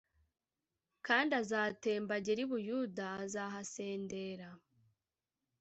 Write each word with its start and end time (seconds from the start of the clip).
kandi 1.07 1.31
azatemba 1.41 2.11
agere 2.19 2.41
i 2.45 2.49
Buyuda 2.49 3.07
Azahasendra 3.23 4.49